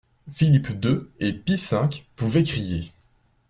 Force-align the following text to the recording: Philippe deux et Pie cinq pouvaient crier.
Philippe 0.33 0.71
deux 0.79 1.11
et 1.19 1.31
Pie 1.31 1.59
cinq 1.59 2.07
pouvaient 2.15 2.41
crier. 2.41 2.91